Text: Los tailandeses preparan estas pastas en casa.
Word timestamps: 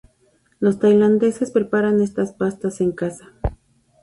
Los 0.59 0.79
tailandeses 0.79 1.51
preparan 1.51 2.01
estas 2.01 2.33
pastas 2.33 2.81
en 2.81 2.91
casa. 2.91 3.29